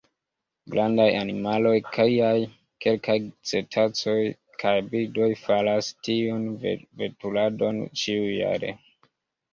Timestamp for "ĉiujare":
8.05-8.77